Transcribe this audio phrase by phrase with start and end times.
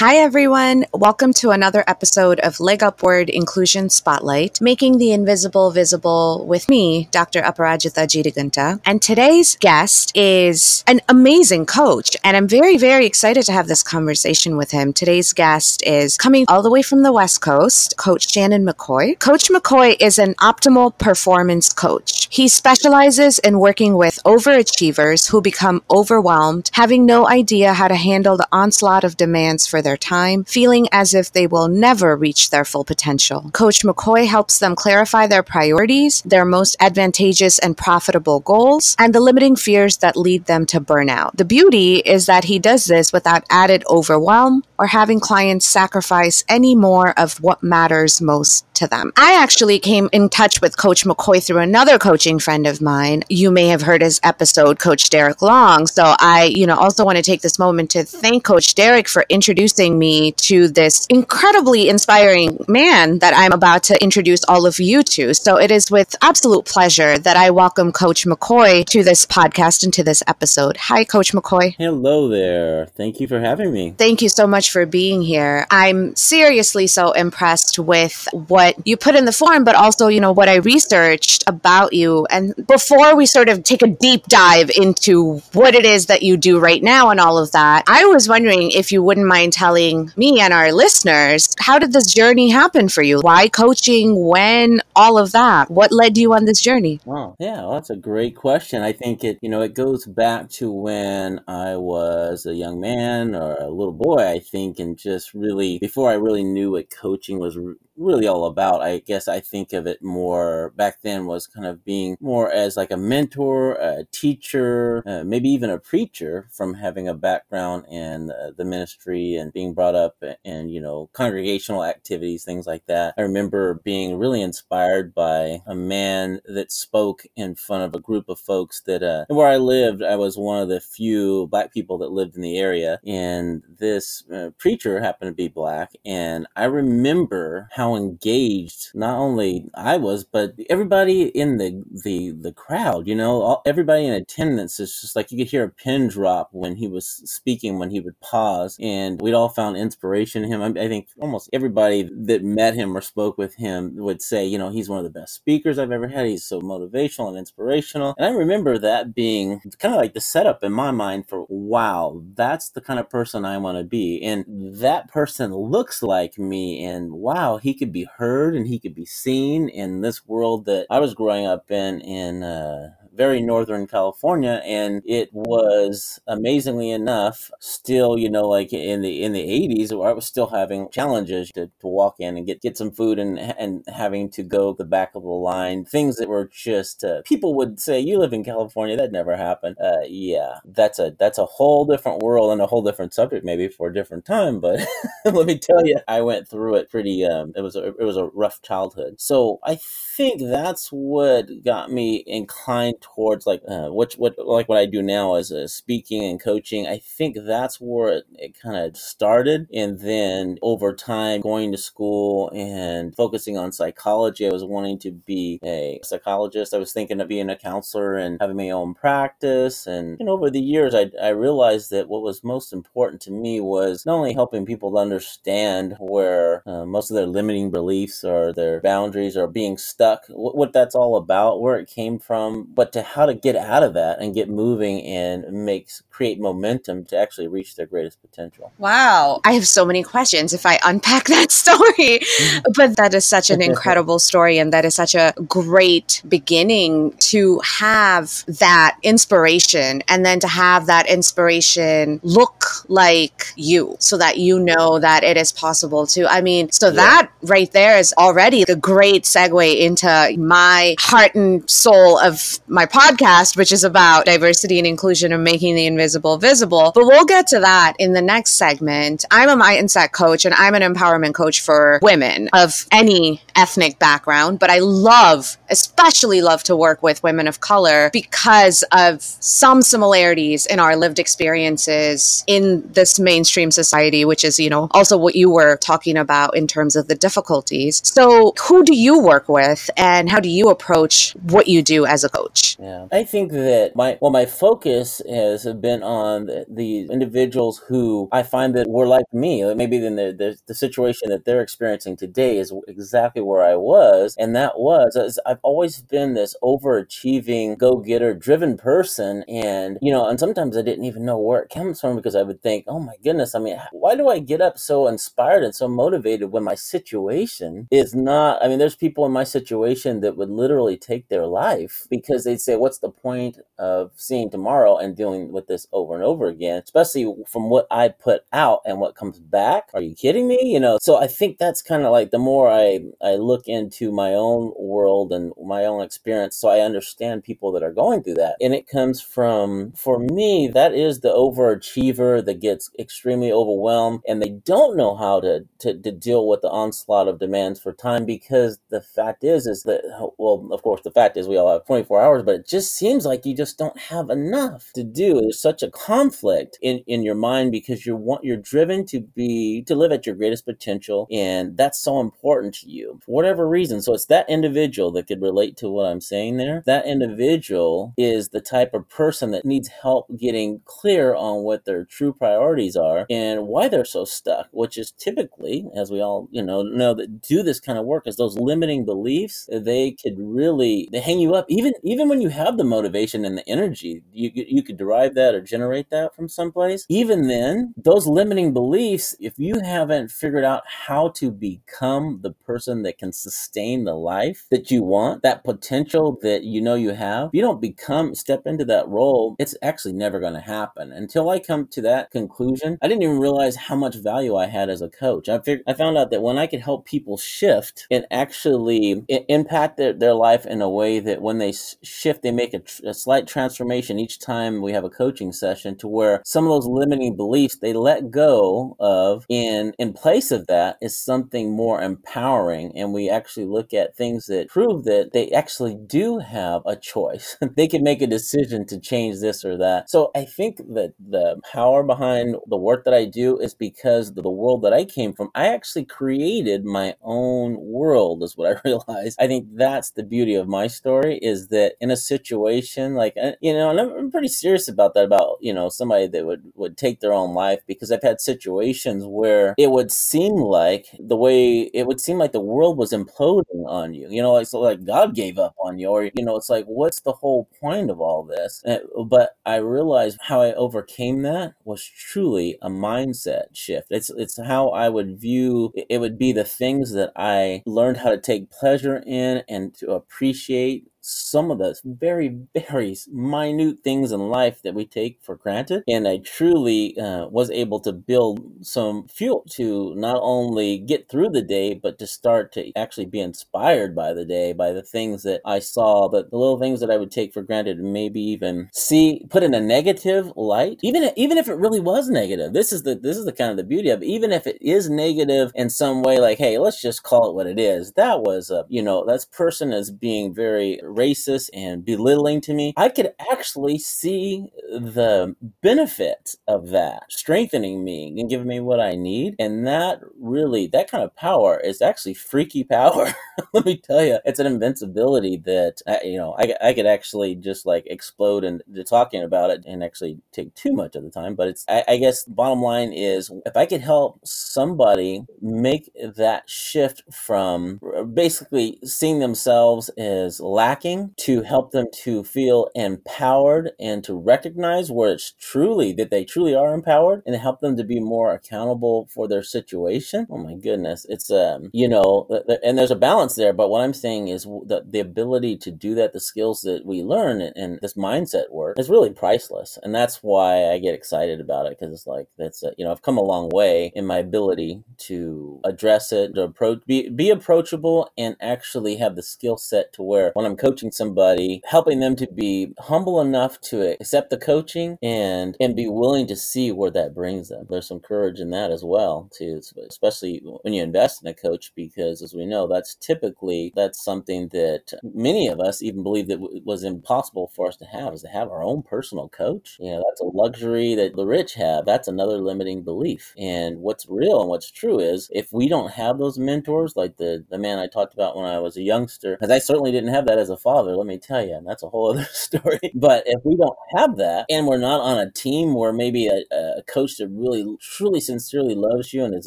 [0.00, 0.84] Hi, everyone.
[0.94, 7.08] Welcome to another episode of Leg Upward Inclusion Spotlight, making the invisible visible with me,
[7.10, 7.42] Dr.
[7.42, 8.78] Aparajita Jeedigunta.
[8.84, 13.82] And today's guest is an amazing coach, and I'm very, very excited to have this
[13.82, 14.92] conversation with him.
[14.92, 19.18] Today's guest is coming all the way from the West Coast, Coach Shannon McCoy.
[19.18, 22.28] Coach McCoy is an optimal performance coach.
[22.30, 28.36] He specializes in working with overachievers who become overwhelmed, having no idea how to handle
[28.36, 32.64] the onslaught of demands for their time, feeling as if they will never reach their
[32.64, 33.50] full potential.
[33.52, 39.20] Coach McCoy helps them clarify their priorities, their most advantageous and profitable goals, and the
[39.20, 41.36] limiting fears that lead them to burnout.
[41.36, 46.74] The beauty is that he does this without added overwhelm or having clients sacrifice any
[46.74, 49.12] more of what matters most to them.
[49.16, 53.24] I actually came in touch with Coach McCoy through another coaching friend of mine.
[53.28, 55.86] You may have heard his episode, Coach Derek Long.
[55.86, 59.24] So I, you know, also want to take this moment to thank Coach Derek for
[59.28, 65.02] introducing me to this incredibly inspiring man that I'm about to introduce all of you
[65.02, 65.34] to.
[65.34, 69.92] So it is with absolute pleasure that I welcome Coach McCoy to this podcast and
[69.94, 70.76] to this episode.
[70.76, 71.74] Hi, Coach McCoy.
[71.78, 72.86] Hello there.
[72.86, 73.94] Thank you for having me.
[73.96, 75.66] Thank you so much for being here.
[75.70, 80.20] I'm seriously so impressed with what what you put in the form, but also, you
[80.20, 82.26] know, what I researched about you.
[82.28, 86.36] And before we sort of take a deep dive into what it is that you
[86.36, 89.67] do right now and all of that, I was wondering if you wouldn't mind telling
[89.74, 93.20] me and our listeners, how did this journey happen for you?
[93.20, 94.26] Why coaching?
[94.26, 94.80] When?
[94.96, 95.70] All of that.
[95.70, 97.00] What led you on this journey?
[97.06, 98.82] Oh, yeah, well, that's a great question.
[98.82, 103.34] I think it, you know, it goes back to when I was a young man
[103.34, 107.38] or a little boy, I think, and just really before I really knew what coaching
[107.38, 107.58] was
[107.98, 108.82] really all about.
[108.82, 112.76] I guess I think of it more back then was kind of being more as
[112.76, 118.30] like a mentor, a teacher, uh, maybe even a preacher from having a background in
[118.30, 123.14] uh, the ministry and being brought up in, you know, congregational activities, things like that.
[123.18, 128.28] I remember being really inspired by a man that spoke in front of a group
[128.28, 131.98] of folks that, uh, where I lived, I was one of the few black people
[131.98, 133.00] that lived in the area.
[133.06, 135.92] And this uh, preacher happened to be black.
[136.04, 142.32] And I remember how how engaged not only I was, but everybody in the the
[142.32, 143.06] the crowd.
[143.06, 146.50] You know, all, everybody in attendance is just like you could hear a pin drop
[146.52, 150.62] when he was speaking, when he would pause, and we'd all found inspiration in him.
[150.62, 154.58] I, I think almost everybody that met him or spoke with him would say, you
[154.58, 156.26] know, he's one of the best speakers I've ever had.
[156.26, 158.14] He's so motivational and inspirational.
[158.18, 162.22] And I remember that being kind of like the setup in my mind for wow,
[162.34, 164.44] that's the kind of person I want to be, and
[164.78, 169.06] that person looks like me, and wow, he could be heard and he could be
[169.06, 174.62] seen in this world that I was growing up in in uh, very northern California,
[174.64, 180.12] and it was amazingly enough still, you know, like in the in the eighties, I
[180.12, 183.84] was still having challenges to, to walk in and get get some food and and
[183.88, 187.80] having to go the back of the line, things that were just uh, people would
[187.80, 191.84] say, "You live in California, that never happened." Uh, yeah, that's a that's a whole
[191.84, 194.60] different world and a whole different subject, maybe for a different time.
[194.60, 194.80] But
[195.24, 197.24] let me tell you, I went through it pretty.
[197.24, 199.76] Um, it was a, it was a rough childhood, so I
[200.16, 205.02] think that's what got me inclined towards like uh, what what like what I do
[205.02, 206.86] now as a speaking and coaching.
[206.86, 211.78] I think that's where it, it kind of started, and then over time, going to
[211.78, 216.74] school and focusing on psychology, I was wanting to be a psychologist.
[216.74, 219.86] I was thinking of being a counselor and having my own practice.
[219.86, 223.60] And know, over the years, I I realized that what was most important to me
[223.60, 228.52] was not only helping people to understand where uh, most of their limiting beliefs or
[228.52, 232.92] their boundaries are being stuck, what, what that's all about, where it came from, but
[232.98, 237.16] to how to get out of that and get moving and makes create momentum to
[237.16, 238.72] actually reach their greatest potential.
[238.78, 239.40] Wow.
[239.44, 242.18] I have so many questions if I unpack that story.
[242.18, 242.72] Mm-hmm.
[242.74, 247.60] but that is such an incredible story and that is such a great beginning to
[247.64, 254.58] have that inspiration and then to have that inspiration look like you so that you
[254.58, 256.26] know that it is possible to.
[256.26, 256.94] I mean, so yeah.
[256.94, 262.86] that right there is already a great segue into my heart and soul of my
[262.88, 266.92] podcast, which is about diversity and inclusion and making the invisible visible.
[266.94, 269.24] But we'll get to that in the next segment.
[269.30, 274.58] I'm a mindset coach and I'm an empowerment coach for women of any ethnic background,
[274.58, 280.66] but I love, especially love to work with women of color because of some similarities
[280.66, 285.50] in our lived experiences in this mainstream society, which is, you know, also what you
[285.50, 288.00] were talking about in terms of the difficulties.
[288.04, 292.24] So, who do you work with and how do you approach what you do as
[292.24, 292.67] a coach?
[292.76, 293.06] Yeah.
[293.12, 298.42] I think that my well my focus has been on the, the individuals who I
[298.42, 299.62] find that were like me.
[299.74, 304.34] Maybe in the, the the situation that they're experiencing today is exactly where I was,
[304.38, 310.28] and that was I've always been this overachieving, go getter, driven person, and you know,
[310.28, 312.98] and sometimes I didn't even know where it comes from because I would think, oh
[313.00, 316.64] my goodness, I mean, why do I get up so inspired and so motivated when
[316.64, 318.62] my situation is not?
[318.62, 322.62] I mean, there's people in my situation that would literally take their life because they'd
[322.62, 326.82] say, what's the point of seeing tomorrow and dealing with this over and over again,
[326.84, 329.90] especially from what I put out and what comes back?
[329.94, 330.58] Are you kidding me?
[330.62, 334.10] You know, so I think that's kind of like the more I, I look into
[334.10, 338.34] my own world and my own experience, so I understand people that are going through
[338.34, 338.56] that.
[338.60, 344.42] And it comes from, for me, that is the overachiever that gets extremely overwhelmed and
[344.42, 348.24] they don't know how to, to, to deal with the onslaught of demands for time
[348.24, 350.02] because the fact is, is that,
[350.38, 353.26] well, of course, the fact is we all have 24 hours, but it just seems
[353.26, 355.38] like you just don't have enough to do.
[355.38, 359.82] There's such a conflict in, in your mind because you're, want, you're driven to be,
[359.82, 361.26] to live at your greatest potential.
[361.30, 364.00] And that's so important to you for whatever reason.
[364.00, 366.82] So it's that individual that could relate to what I'm saying there.
[366.86, 372.06] That individual is the type of person that needs help getting clear on what their
[372.06, 376.62] true priorities are and why they're so stuck, which is typically, as we all, you
[376.62, 381.10] know, know that do this kind of work, is those limiting beliefs, they could really,
[381.12, 381.66] they hang you up.
[381.68, 385.54] Even, even when you have the motivation and the energy, you, you could derive that
[385.54, 387.04] or generate that from someplace.
[387.08, 393.02] Even then, those limiting beliefs, if you haven't figured out how to become the person
[393.02, 397.50] that can sustain the life that you want, that potential that you know you have,
[397.52, 401.12] you don't become, step into that role, it's actually never going to happen.
[401.12, 404.90] Until I come to that conclusion, I didn't even realize how much value I had
[404.90, 405.48] as a coach.
[405.48, 409.96] I, figured, I found out that when I could help people shift and actually impact
[409.96, 413.46] their, their life in a way that when they shift, they make a, a slight
[413.46, 417.78] transformation each time we have a coaching session to where some of those limiting beliefs
[417.78, 423.28] they let go of in in place of that is something more empowering and we
[423.30, 427.56] actually look at things that prove that they actually do have a choice.
[427.78, 430.10] They can make a decision to change this or that.
[430.10, 434.48] So i think that the power behind the work that i do is because the
[434.48, 435.50] world that i came from.
[435.54, 439.36] I actually created my own world is what i realized.
[439.40, 443.52] I think that's the beauty of my story is that in a situation like uh,
[443.60, 446.96] you know and i'm pretty serious about that about you know somebody that would would
[446.96, 451.90] take their own life because i've had situations where it would seem like the way
[451.94, 455.04] it would seem like the world was imploding on you you know like so like
[455.04, 458.20] god gave up on you or you know it's like what's the whole point of
[458.20, 458.82] all this?
[458.84, 464.08] And, but i realized how i overcame that was truly a mindset shift.
[464.10, 468.30] It's it's how i would view it would be the things that i learned how
[468.30, 474.48] to take pleasure in and to appreciate some of the very, very minute things in
[474.48, 476.02] life that we take for granted.
[476.08, 481.50] And I truly uh, was able to build some fuel to not only get through
[481.50, 485.42] the day, but to start to actually be inspired by the day, by the things
[485.42, 488.40] that I saw, the, the little things that I would take for granted, and maybe
[488.40, 490.98] even see put in a negative light.
[491.02, 493.76] Even even if it really was negative, this is the this is the kind of
[493.76, 494.26] the beauty of it.
[494.26, 497.66] Even if it is negative in some way, like hey, let's just call it what
[497.66, 498.12] it is.
[498.12, 502.94] That was a you know that person is being very racist and belittling to me,
[502.96, 509.16] I could actually see the benefit of that strengthening me and giving me what I
[509.16, 509.56] need.
[509.58, 513.34] And that really, that kind of power is actually freaky power.
[513.72, 517.54] Let me tell you, it's an invincibility that, I, you know, I, I could actually
[517.54, 521.54] just like explode and talking about it and actually take too much of the time.
[521.54, 526.68] But it's, I, I guess, bottom line is if I could help somebody make that
[526.68, 533.90] shift from uh, basically seeing themselves as lacking lacking to help them to feel empowered
[534.00, 538.04] and to recognize where it's truly that they truly are empowered and help them to
[538.04, 540.46] be more accountable for their situation.
[540.50, 541.24] Oh my goodness.
[541.28, 542.48] It's, um, you know,
[542.82, 543.72] and there's a balance there.
[543.72, 547.22] But what I'm saying is the, the ability to do that, the skills that we
[547.22, 549.98] learn and this mindset work is really priceless.
[550.02, 553.12] And that's why I get excited about it because it's like, that's, a, you know,
[553.12, 557.50] I've come a long way in my ability to address it, to approach, be, be
[557.50, 562.20] approachable and actually have the skill set to where when I'm coaching, coaching somebody, helping
[562.20, 566.90] them to be humble enough to accept the coaching and and be willing to see
[566.92, 567.86] where that brings them.
[567.90, 571.92] There's some courage in that as well, too, especially when you invest in a coach,
[571.94, 576.60] because as we know, that's typically that's something that many of us even believe that
[576.84, 579.96] was impossible for us to have, is to have our own personal coach.
[580.00, 582.06] You know, that's a luxury that the rich have.
[582.06, 583.52] That's another limiting belief.
[583.58, 587.64] And what's real and what's true is if we don't have those mentors, like the
[587.68, 590.46] the man I talked about when I was a youngster, because I certainly didn't have
[590.46, 593.00] that as a father, let me tell you, and that's a whole other story.
[593.14, 596.62] But if we don't have that, and we're not on a team where maybe a,
[596.98, 599.66] a coach that really, truly, sincerely loves you and is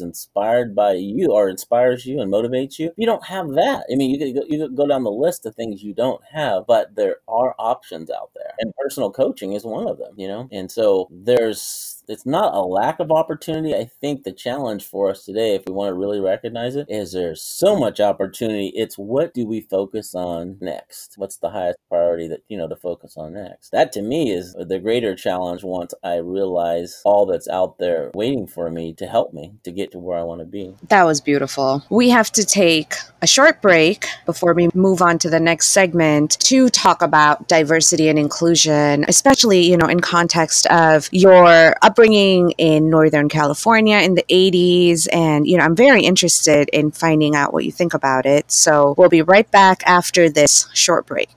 [0.00, 3.84] inspired by you, or inspires you and motivates you, you don't have that.
[3.92, 6.22] I mean, you could go, you could go down the list of things you don't
[6.32, 10.14] have, but there are options out there, and personal coaching is one of them.
[10.16, 13.74] You know, and so there's it's not a lack of opportunity.
[13.74, 17.12] I think the challenge for us today, if we want to really recognize it, is
[17.12, 18.72] there's so much opportunity.
[18.74, 21.14] It's what do we focus on next?
[21.16, 23.70] What's the highest priority that you know to focus on next?
[23.70, 28.46] That to me is the greater challenge once I realize all that's out there waiting
[28.46, 30.74] for me to help me to get to where I want to be.
[30.88, 31.82] That was beautiful.
[31.90, 36.38] We have to take a short break before we move on to the next segment
[36.40, 42.88] to talk about diversity and inclusion, especially, you know, in context of your upbringing in
[42.88, 45.06] Northern California in the 80s.
[45.12, 48.50] And, you know, I'm very interested in finding out what you think about it.
[48.50, 51.28] So we'll be right back after this short break.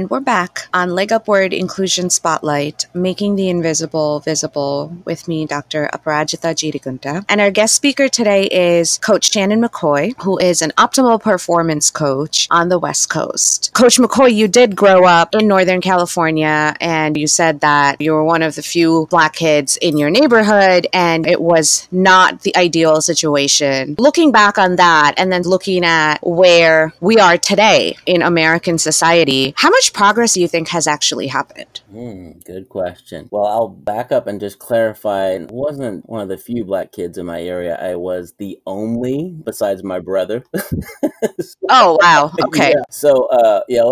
[0.00, 5.90] And we're back on Leg Upward Inclusion Spotlight, Making the Invisible Visible with me, Dr.
[5.92, 7.22] Aparajita Jeedigunta.
[7.28, 12.48] And our guest speaker today is Coach Shannon McCoy, who is an optimal performance coach
[12.50, 13.74] on the West Coast.
[13.74, 18.24] Coach McCoy, you did grow up in Northern California, and you said that you were
[18.24, 23.02] one of the few black kids in your neighborhood, and it was not the ideal
[23.02, 23.96] situation.
[23.98, 29.52] Looking back on that, and then looking at where we are today in American society,
[29.58, 31.80] how much much progress do you think has actually happened?
[31.92, 33.28] Mm, good question.
[33.30, 35.34] Well, I'll back up and just clarify.
[35.34, 37.76] I wasn't one of the few black kids in my area.
[37.76, 40.44] I was the only, besides my brother.
[41.68, 42.32] oh wow!
[42.50, 42.70] Okay.
[42.70, 42.82] Yeah.
[42.90, 43.82] So, uh, yeah,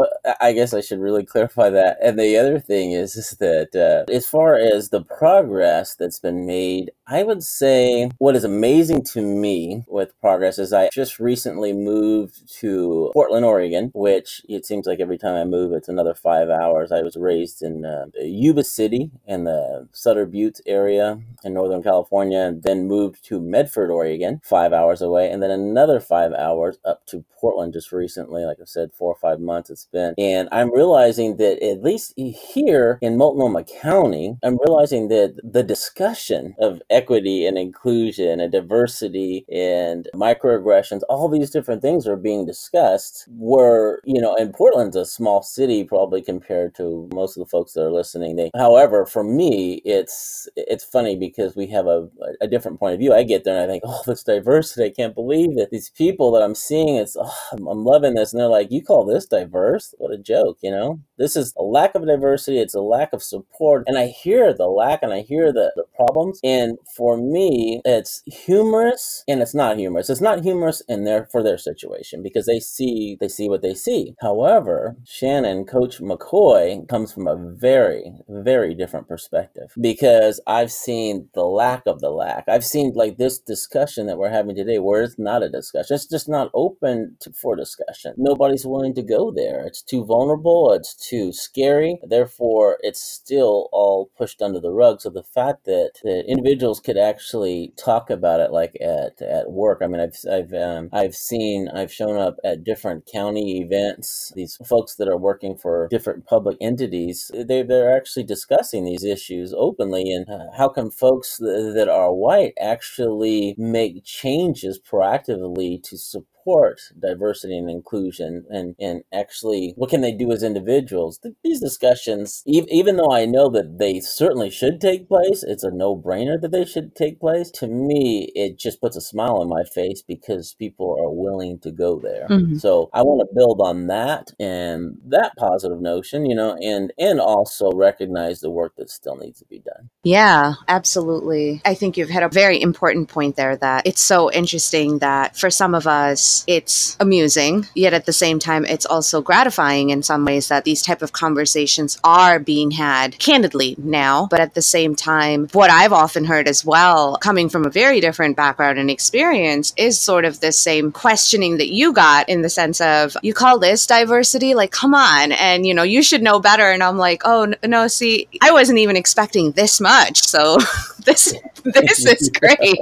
[0.40, 1.98] I guess I should really clarify that.
[2.02, 6.46] And the other thing is, is that uh, as far as the progress that's been
[6.46, 11.72] made, I would say what is amazing to me with progress is I just recently
[11.72, 16.50] moved to Portland, Oregon, which it seems like every time I move, it's another five
[16.50, 16.92] hours.
[16.92, 22.40] I was raised in uh, Yuba City in the Sutter Buttes area in Northern California,
[22.40, 27.06] and then moved to Medford, Oregon, five hours away, and then another five hours up
[27.06, 28.44] to Portland just recently.
[28.44, 30.14] Like I said, four or five months it's been.
[30.18, 36.54] And I'm realizing that at least here in Multnomah County, I'm realizing that the discussion
[36.58, 43.26] of equity and inclusion and diversity and microaggressions, all these different things are being discussed.
[43.28, 47.72] Where, you know, and Portland's a small city probably compared to most of the folks
[47.72, 48.36] that are listening.
[48.36, 52.08] They, however, for me, it's it's funny because we have a,
[52.40, 53.14] a different point of view.
[53.14, 54.84] I get there and I think, oh, this diversity.
[54.86, 58.32] I can't believe that these people that I'm seeing, it's oh, I'm loving this.
[58.32, 59.94] And they're like, you call this diverse?
[59.98, 61.00] What a joke, you know?
[61.18, 62.58] This is a lack of diversity.
[62.58, 63.84] It's a lack of support.
[63.86, 66.40] And I hear the lack and I hear the, the problems.
[66.44, 70.10] And for me, it's humorous and it's not humorous.
[70.10, 73.74] It's not humorous in their for their situation because they see they see what they
[73.74, 74.14] see.
[74.20, 81.44] However, Shannon, Coach McCoy, comes from a very, very different perspective because I've seen the
[81.44, 82.44] lack of the lack.
[82.48, 85.94] I've seen like this discussion that we're having today where it's not a discussion.
[85.94, 88.14] It's just not open to, for discussion.
[88.16, 89.64] Nobody's willing to go there.
[89.66, 90.72] It's too vulnerable.
[90.72, 91.98] It's too scary.
[92.02, 95.00] Therefore, it's still all pushed under the rug.
[95.00, 99.80] So the fact that, that individuals could actually talk about it, like at, at work.
[99.82, 104.32] I mean, I've I've um, I've seen I've shown up at different county events.
[104.34, 109.54] These folks that are working for different public entities, they they're actually discussing these issues
[109.56, 110.10] openly.
[110.12, 116.26] And uh, how come folks th- that are white actually make changes proactively to support
[116.48, 121.20] support diversity and inclusion and, and actually what can they do as individuals?
[121.44, 126.40] These discussions even though i know that they certainly should take place it's a no-brainer
[126.40, 130.02] that they should take place to me it just puts a smile on my face
[130.02, 132.26] because people are willing to go there.
[132.28, 132.56] Mm-hmm.
[132.56, 137.20] so i want to build on that and that positive notion you know and and
[137.20, 139.90] also recognize the work that still needs to be done.
[140.02, 141.60] Yeah absolutely.
[141.64, 145.50] I think you've had a very important point there that it's so interesting that for
[145.50, 150.24] some of us it's amusing, yet at the same time, it's also gratifying in some
[150.24, 154.26] ways that these type of conversations are being had candidly now.
[154.30, 158.00] But at the same time, what I've often heard as well, coming from a very
[158.00, 162.50] different background and experience, is sort of the same questioning that you got in the
[162.50, 164.54] sense of, you call this diversity?
[164.54, 165.32] Like, come on.
[165.32, 166.70] And, you know, you should know better.
[166.70, 170.22] And I'm like, oh, no, see, I wasn't even expecting this much.
[170.22, 170.58] So
[171.04, 172.78] this, this is great.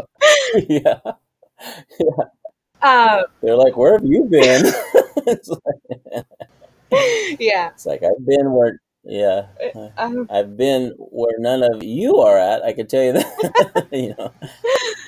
[0.68, 0.98] yeah.
[1.98, 2.24] Yeah.
[2.82, 4.64] Um, They're like, where have you been?
[5.48, 6.26] like,
[7.40, 7.70] yeah.
[7.70, 9.46] It's like I've been where Yeah,
[9.96, 12.64] um, I've been where none of you are at.
[12.64, 13.86] I can tell you that.
[13.92, 14.32] you know,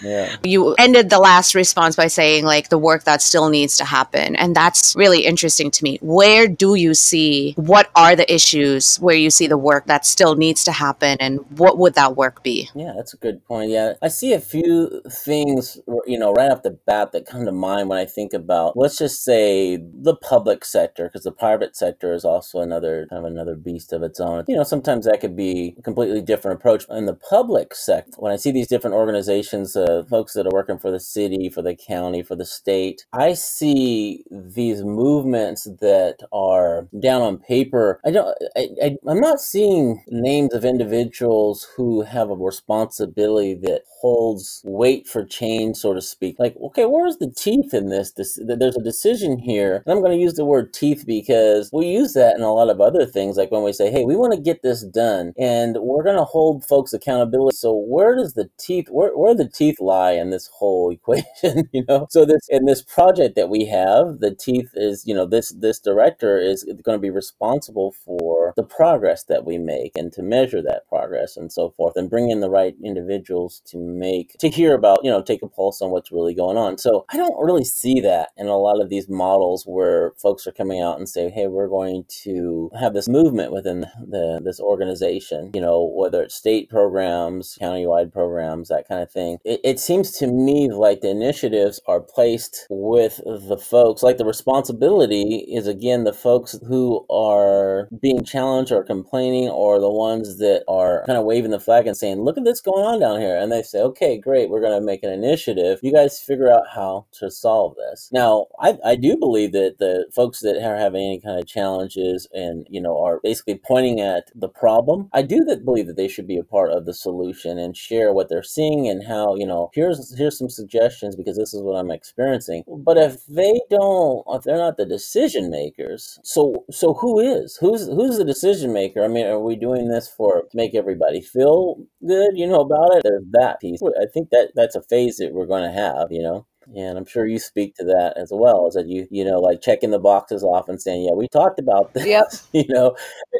[0.03, 0.37] yeah.
[0.45, 4.37] You ended the last response by saying like the work that still needs to happen,
[4.37, 5.99] and that's really interesting to me.
[6.01, 10.37] Where do you see what are the issues where you see the work that still
[10.37, 12.71] needs to happen, and what would that work be?
[12.77, 13.71] Yeah, that's a good point.
[13.71, 15.77] Yeah, I see a few things,
[16.07, 18.99] you know, right off the bat that come to mind when I think about, let's
[18.99, 23.57] just say, the public sector, because the private sector is also another kind of another
[23.57, 24.45] beast of its own.
[24.49, 26.85] You know, sometimes that could be a completely different approach.
[26.91, 30.79] In the public sector, when I see these different organizations, uh, folks that are working
[30.79, 36.89] for the city, for the county, for the state, I see these movements that are
[36.99, 38.01] down on paper.
[38.05, 38.37] I don't.
[38.57, 45.07] I, I, I'm not seeing names of individuals who have a responsibility that holds weight
[45.07, 46.37] for change, so to speak.
[46.39, 48.13] Like, okay, where's the teeth in this?
[48.13, 51.87] this there's a decision here, and I'm going to use the word teeth because we
[51.87, 53.37] use that in a lot of other things.
[53.37, 56.25] Like when we say, "Hey, we want to get this done," and we're going to
[56.25, 57.57] hold folks accountability.
[57.57, 58.89] So, where does the teeth?
[58.91, 61.69] Where where the teeth lie in this whole equation?
[61.73, 65.27] you know, so this in this project that we have, the teeth is you know
[65.27, 70.13] this this director is going to be responsible for the progress that we make and
[70.13, 74.37] to measure that progress and so forth, and bring in the right individuals to make
[74.39, 77.17] to hear about you know take a pulse on what's really going on so i
[77.17, 80.99] don't really see that in a lot of these models where folks are coming out
[80.99, 85.91] and say hey we're going to have this movement within the this organization you know
[85.95, 90.71] whether it's state programs countywide programs that kind of thing it, it seems to me
[90.71, 96.59] like the initiatives are placed with the folks like the responsibility is again the folks
[96.67, 101.61] who are being challenged or complaining or the ones that are kind of waving the
[101.61, 104.51] flag and saying look at this going on down here and they say okay, great,
[104.51, 105.81] we're going to make an initiative.
[105.83, 108.09] You guys figure out how to solve this.
[108.13, 112.29] Now, I, I do believe that the folks that are having any kind of challenges
[112.33, 116.09] and, you know, are basically pointing at the problem, I do that believe that they
[116.09, 119.47] should be a part of the solution and share what they're seeing and how, you
[119.47, 122.65] know, here's, here's some suggestions because this is what I'm experiencing.
[122.67, 127.57] But if they don't, if they're not the decision makers, so, so who is?
[127.61, 129.05] Who's, who's the decision maker?
[129.05, 133.03] I mean, are we doing this for make everybody feel good, you know, about it?
[133.05, 133.81] There's that piece.
[134.01, 136.47] I think that that's a phase that we're going to have, you know.
[136.77, 139.61] And I'm sure you speak to that as well, is that you, you know, like
[139.61, 142.27] checking the boxes off and saying, yeah, we talked about this, yep.
[142.53, 142.97] you know.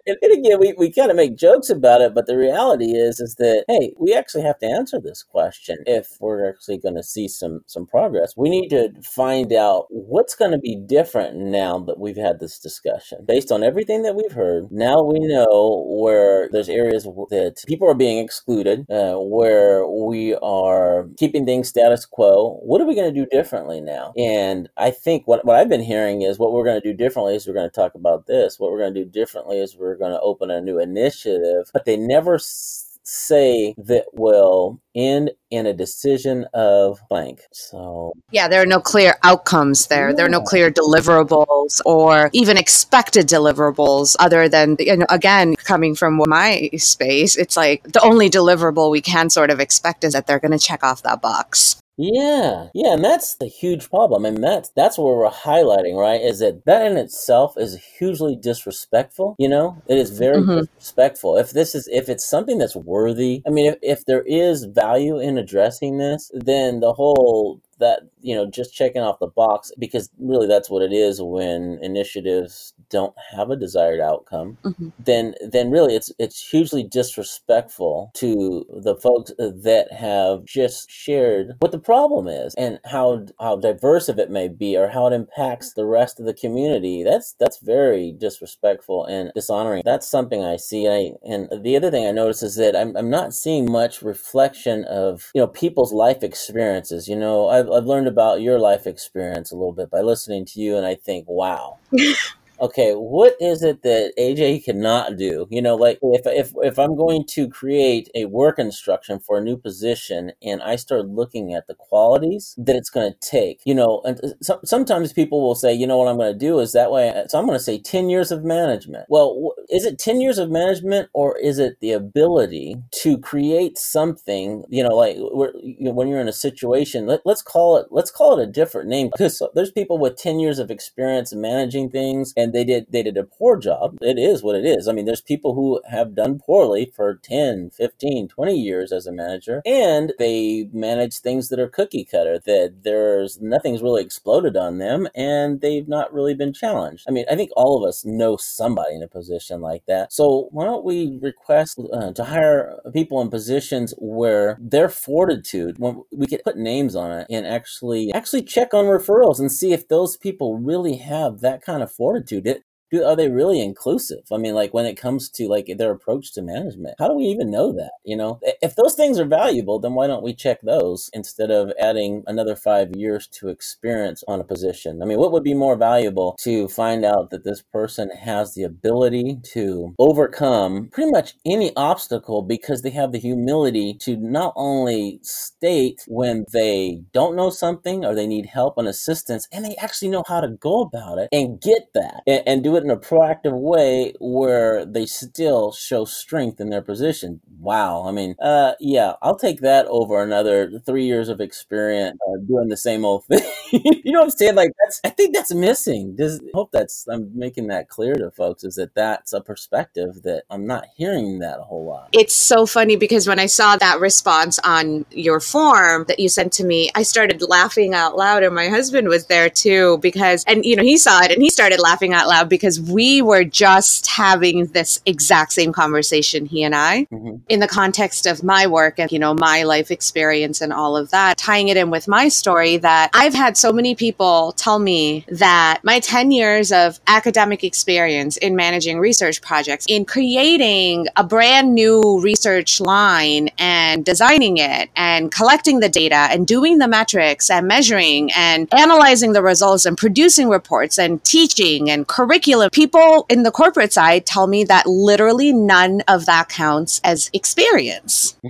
[0.07, 3.21] And, and again, we, we kind of make jokes about it, but the reality is,
[3.21, 7.03] is that, hey, we actually have to answer this question if we're actually going to
[7.03, 8.35] see some, some progress.
[8.37, 12.59] We need to find out what's going to be different now that we've had this
[12.59, 13.25] discussion.
[13.27, 17.95] Based on everything that we've heard, now we know where there's areas that people are
[17.95, 22.59] being excluded, uh, where we are keeping things status quo.
[22.63, 24.13] What are we going to do differently now?
[24.17, 27.35] And I think what, what I've been hearing is what we're going to do differently
[27.35, 28.59] is we're going to talk about this.
[28.59, 31.85] What we're going to do differently is we're going to open a new initiative, but
[31.85, 37.41] they never s- say that will end in a decision of blank.
[37.53, 40.11] So, yeah, there are no clear outcomes there.
[40.11, 40.15] Yeah.
[40.15, 45.95] There are no clear deliverables or even expected deliverables other than, you know, again, coming
[45.95, 50.27] from my space, it's like the only deliverable we can sort of expect is that
[50.27, 51.81] they're going to check off that box.
[52.01, 56.21] Yeah, yeah, and that's the huge problem, and that's that's what we're highlighting, right?
[56.21, 59.35] Is that that in itself is hugely disrespectful.
[59.37, 60.61] You know, it is very mm-hmm.
[60.61, 61.37] disrespectful.
[61.37, 65.19] If this is if it's something that's worthy, I mean, if, if there is value
[65.19, 70.11] in addressing this, then the whole that you know just checking off the box because
[70.19, 74.89] really that's what it is when initiatives don't have a desired outcome mm-hmm.
[74.99, 81.73] then then really it's it's hugely disrespectful to the folks that have just shared what
[81.73, 85.75] the problem is and how how diverse of it may be or how it impacts
[85.75, 87.03] the rest of the community.
[87.03, 89.83] That's that's very disrespectful and dishonoring.
[89.85, 90.87] That's something i see.
[90.87, 94.03] And, I, and the other thing i notice is that I'm, I'm not seeing much
[94.03, 97.09] reflection of you know people's life experiences.
[97.09, 100.61] You know i've, I've learned about your life experience a little bit by listening to
[100.61, 101.79] you, and I think, wow,
[102.61, 105.47] okay, what is it that AJ cannot do?
[105.51, 109.43] You know, like if if if I'm going to create a work instruction for a
[109.43, 113.75] new position and I start looking at the qualities that it's going to take, you
[113.75, 116.59] know, and uh, so, sometimes people will say, you know, what I'm going to do
[116.59, 117.25] is that way.
[117.29, 119.07] So I'm going to say 10 years of management.
[119.09, 124.65] Well, is it 10 years of management or is it the ability to create something,
[124.69, 128.11] you know, like you know, when you're in a situation, let, let's call it, let's
[128.11, 132.33] call it a different name because there's people with 10 years of experience managing things
[132.37, 133.99] and and they did they did a poor job.
[134.01, 134.89] It is what it is.
[134.89, 139.13] I mean, there's people who have done poorly for 10, 15, 20 years as a
[139.13, 144.79] manager, and they manage things that are cookie cutter, that there's nothing's really exploded on
[144.79, 147.05] them, and they've not really been challenged.
[147.07, 150.13] I mean, I think all of us know somebody in a position like that.
[150.13, 156.03] So why don't we request uh, to hire people in positions where their fortitude, when
[156.11, 159.89] we could put names on it, and actually actually check on referrals and see if
[159.89, 162.38] those people really have that kind of fortitude.
[162.47, 164.25] It, do are they really inclusive?
[164.33, 167.25] I mean like when it comes to like their approach to management how do we
[167.25, 168.41] even know that you know?
[168.63, 172.57] If those things are valuable then why don't we check those instead of adding another
[172.57, 175.03] five years to experience on a position?
[175.03, 178.65] I mean what would be more valuable to find out that this person has the
[178.65, 185.21] ability to overcome pretty much any obstacle because they have the humility to not only
[185.23, 190.09] state when they don't know something or they need help and assistance and they actually
[190.09, 192.97] know how to go about it and get that and, and do it in a
[192.97, 197.41] proactive way where they still show strength in their position.
[197.61, 198.05] Wow.
[198.07, 202.69] I mean, uh, yeah, I'll take that over another three years of experience uh, doing
[202.69, 203.41] the same old thing.
[203.73, 204.55] you know what I'm saying?
[204.55, 206.17] Like that's, I think that's missing.
[206.21, 210.45] I hope that's, I'm making that clear to folks is that that's a perspective that
[210.51, 212.11] I'm not hearing that a whole lot.
[212.13, 216.53] It's so funny because when I saw that response on your form that you sent
[216.55, 220.65] to me, I started laughing out loud and my husband was there too because, and
[220.65, 223.45] you know, he saw it and he started laughing out loud because because we were
[223.45, 227.37] just having this exact same conversation, he and I, mm-hmm.
[227.49, 231.11] in the context of my work and, you know, my life experience and all of
[231.11, 235.25] that, tying it in with my story that I've had so many people tell me
[235.29, 241.75] that my 10 years of academic experience in managing research projects, in creating a brand
[241.75, 247.67] new research line and designing it and collecting the data and doing the metrics and
[247.67, 253.51] measuring and analyzing the results and producing reports and teaching and curriculum people in the
[253.51, 258.39] corporate side tell me that literally none of that counts as experience.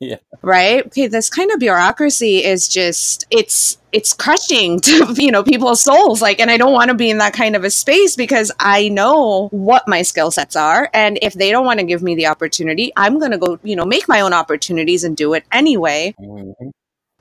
[0.00, 0.16] yeah.
[0.42, 0.86] Right?
[0.86, 6.20] Okay, this kind of bureaucracy is just it's it's crushing to you know people's souls
[6.20, 8.90] like and i don't want to be in that kind of a space because i
[8.90, 12.26] know what my skill sets are and if they don't want to give me the
[12.26, 16.14] opportunity i'm going to go you know make my own opportunities and do it anyway
[16.20, 16.68] mm-hmm.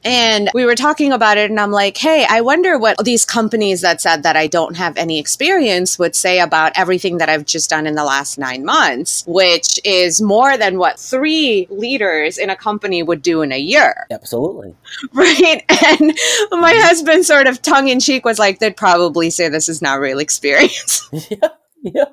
[0.05, 3.81] And we were talking about it, and I'm like, hey, I wonder what these companies
[3.81, 7.71] that said that I don't have any experience would say about everything that I've just
[7.71, 12.55] done in the last nine months, which is more than what three leaders in a
[12.55, 14.05] company would do in a year.
[14.11, 14.75] Absolutely.
[15.13, 15.63] Right.
[15.99, 16.17] And
[16.51, 19.99] my husband, sort of tongue in cheek, was like, they'd probably say this is not
[19.99, 21.07] real experience.
[21.29, 21.49] yeah.
[21.81, 22.05] Yeah.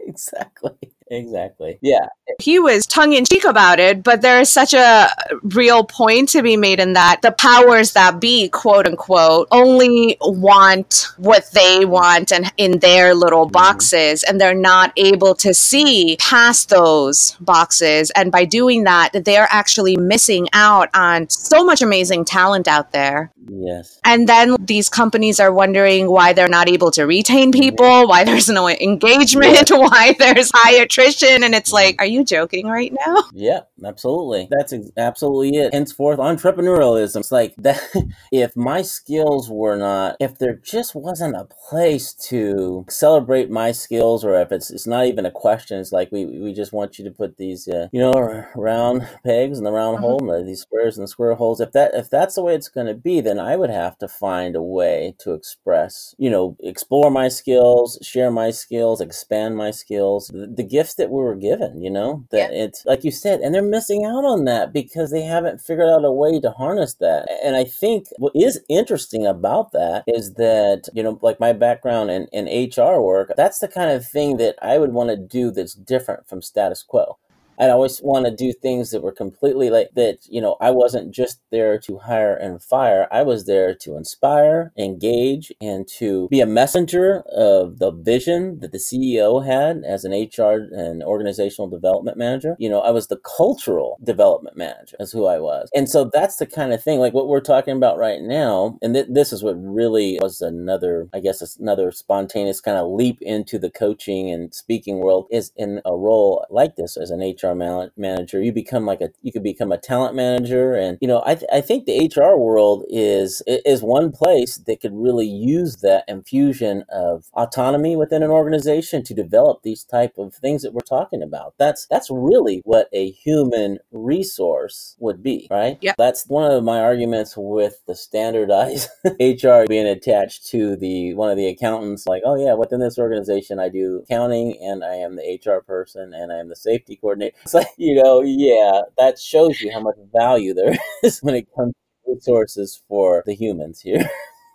[0.00, 0.76] Exactly.
[1.10, 1.76] Exactly.
[1.82, 2.06] Yeah.
[2.38, 5.08] He was tongue in cheek about it, but there is such a
[5.42, 11.08] real point to be made in that the powers that be, quote unquote, only want
[11.16, 13.52] what they want and in their little mm-hmm.
[13.52, 18.12] boxes, and they're not able to see past those boxes.
[18.12, 23.32] And by doing that, they're actually missing out on so much amazing talent out there.
[23.48, 23.98] Yes.
[24.04, 28.48] And then these companies are wondering why they're not able to retain people, why there's
[28.48, 31.42] no engagement, why there's high attrition.
[31.42, 33.24] And it's like, are you joking right now?
[33.32, 34.48] Yeah, absolutely.
[34.50, 35.72] That's ex- absolutely it.
[35.72, 37.20] Henceforth, entrepreneurialism.
[37.20, 37.80] It's like that.
[38.32, 44.24] if my skills were not, if there just wasn't a place to celebrate my skills,
[44.24, 47.04] or if it's it's not even a question, it's like we we just want you
[47.04, 50.26] to put these, uh, you know, round pegs in the round mm-hmm.
[50.26, 51.60] hole, these squares in the square holes.
[51.60, 54.08] If that if that's the way it's going to be, then I would have to
[54.08, 59.70] find a way to express, you know, explore my skills, share my skills, expand my
[59.70, 62.64] skills, the, the gifts that we were given, you know, that yeah.
[62.64, 66.04] it's like you said, and they're missing out on that because they haven't figured out
[66.04, 67.28] a way to harness that.
[67.42, 72.10] And I think what is interesting about that is that, you know, like my background
[72.10, 75.50] in, in HR work, that's the kind of thing that I would want to do
[75.50, 77.18] that's different from status quo.
[77.60, 80.20] I'd always want to do things that were completely like that.
[80.28, 83.06] You know, I wasn't just there to hire and fire.
[83.12, 88.72] I was there to inspire, engage, and to be a messenger of the vision that
[88.72, 92.56] the CEO had as an HR and organizational development manager.
[92.58, 95.68] You know, I was the cultural development manager, is who I was.
[95.74, 98.78] And so that's the kind of thing, like what we're talking about right now.
[98.80, 102.90] And th- this is what really was another, I guess, it's another spontaneous kind of
[102.90, 107.20] leap into the coaching and speaking world is in a role like this as an
[107.20, 108.42] HR HR man- manager.
[108.42, 111.50] You become like a you could become a talent manager, and you know I th-
[111.52, 116.84] I think the HR world is is one place that could really use that infusion
[116.90, 121.54] of autonomy within an organization to develop these type of things that we're talking about.
[121.58, 125.78] That's that's really what a human resource would be, right?
[125.80, 125.94] Yeah.
[125.98, 128.88] That's one of my arguments with the standardized
[129.20, 132.06] HR being attached to the one of the accountants.
[132.06, 136.14] Like, oh yeah, within this organization, I do accounting and I am the HR person
[136.14, 137.36] and I am the safety coordinator.
[137.44, 141.48] It's like you know, yeah, that shows you how much value there is when it
[141.56, 141.72] comes
[142.04, 144.08] to resources for the humans here.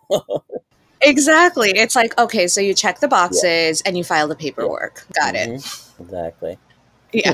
[1.02, 1.72] Exactly.
[1.76, 5.06] It's like, okay, so you check the boxes and you file the paperwork.
[5.14, 5.50] Got it.
[5.50, 6.00] Mhm.
[6.00, 6.58] Exactly.
[7.14, 7.34] Yeah.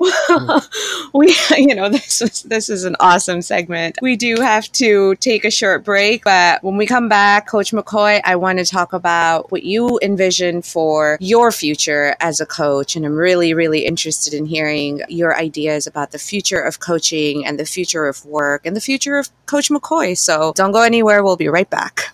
[0.00, 1.10] Mm.
[1.14, 3.98] we you know this is this is an awesome segment.
[4.00, 8.20] We do have to take a short break but when we come back coach mccoy
[8.24, 12.96] i want to talk about what you envision for your future as a coach.
[12.96, 17.58] And i'm really really interested in hearing your ideas about the future of coaching and
[17.58, 20.16] the future of work and the future of coach mccoy.
[20.16, 21.24] So don't go anywhere.
[21.24, 22.12] We'll be right back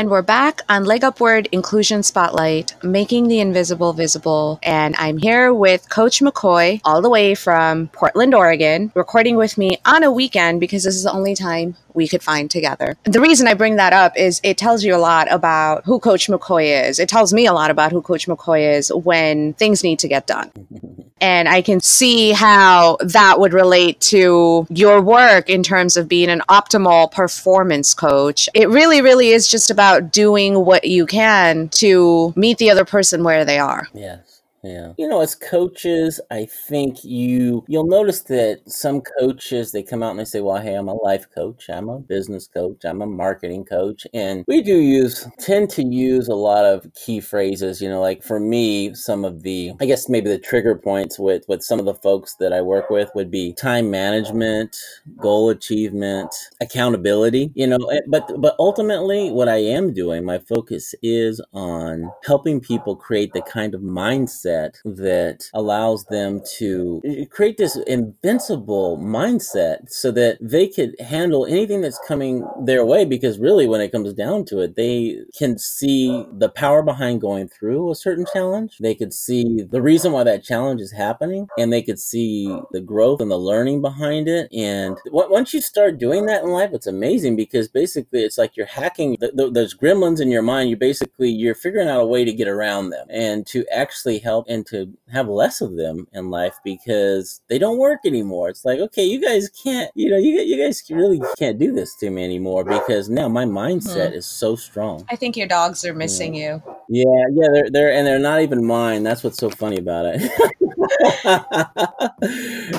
[0.00, 4.58] And we're back on Leg Upward Inclusion Spotlight, making the invisible visible.
[4.62, 9.76] And I'm here with Coach McCoy, all the way from Portland, Oregon, recording with me
[9.84, 12.96] on a weekend because this is the only time we could find together.
[13.04, 16.28] The reason I bring that up is it tells you a lot about who Coach
[16.28, 16.98] McCoy is.
[16.98, 20.26] It tells me a lot about who Coach McCoy is when things need to get
[20.26, 20.50] done.
[21.20, 26.28] And I can see how that would relate to your work in terms of being
[26.28, 28.48] an optimal performance coach.
[28.54, 33.24] It really, really is just about doing what you can to meet the other person
[33.24, 33.88] where they are.
[33.92, 34.29] Yes.
[34.62, 34.92] Yeah.
[34.98, 40.10] You know, as coaches, I think you you'll notice that some coaches they come out
[40.10, 43.06] and they say, "Well, hey, I'm a life coach, I'm a business coach, I'm a
[43.06, 47.88] marketing coach." And we do use tend to use a lot of key phrases, you
[47.88, 51.62] know, like for me, some of the I guess maybe the trigger points with with
[51.62, 54.76] some of the folks that I work with would be time management,
[55.16, 61.40] goal achievement, accountability, you know, but but ultimately what I am doing, my focus is
[61.54, 64.49] on helping people create the kind of mindset
[64.84, 72.00] that allows them to create this invincible mindset so that they could handle anything that's
[72.06, 76.48] coming their way because really when it comes down to it they can see the
[76.48, 78.78] power behind going through a certain challenge.
[78.78, 82.80] They could see the reason why that challenge is happening and they could see the
[82.80, 84.52] growth and the learning behind it.
[84.52, 88.66] And once you start doing that in life it's amazing because basically it's like you're
[88.66, 90.70] hacking those gremlins in your mind.
[90.70, 94.39] You basically you're figuring out a way to get around them and to actually help
[94.48, 98.48] and to have less of them in life because they don't work anymore.
[98.48, 101.94] It's like, okay, you guys can't, you know, you, you guys really can't do this
[101.96, 104.14] to me anymore because now my mindset hmm.
[104.14, 105.04] is so strong.
[105.10, 106.54] I think your dogs are missing yeah.
[106.54, 106.62] you.
[106.92, 109.04] Yeah, yeah, they're they're and they're not even mine.
[109.04, 110.20] That's what's so funny about it.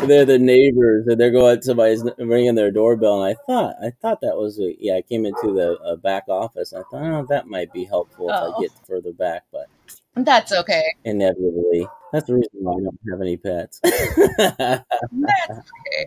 [0.06, 1.62] they're the neighbors, and they're going.
[1.62, 4.95] Somebody's ringing their doorbell, and I thought, I thought that was a, yeah.
[4.95, 6.74] I came into the uh, back office.
[6.74, 8.50] I thought, oh, that might be helpful oh.
[8.50, 9.67] if I get further back, but
[10.15, 10.84] that's okay.
[11.06, 11.88] Inevitably.
[12.12, 13.80] That's the reason why I don't have any pets.
[13.84, 14.84] That's
[15.17, 16.06] okay.